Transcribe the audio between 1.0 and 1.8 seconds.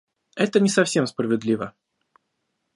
справедливо.